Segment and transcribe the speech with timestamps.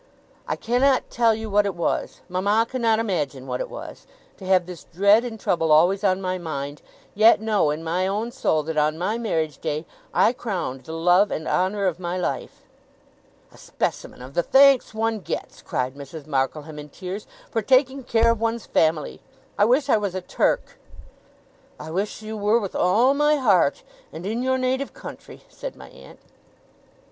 [0.47, 4.65] I cannot tell you what it was mama cannot imagine what it was to have
[4.65, 6.81] this dread and trouble always on my mind,
[7.13, 11.29] yet know in my own soul that on my marriage day I crowned the love
[11.29, 12.63] and honour of my life!'
[13.51, 16.25] 'A specimen of the thanks one gets,' cried Mrs.
[16.25, 19.21] Markleham, in tears, 'for taking care of one's family!
[19.55, 20.79] I wish I was a Turk!'
[21.79, 25.89] ['I wish you were, with all my heart and in your native country!' said my
[25.89, 26.17] aunt.)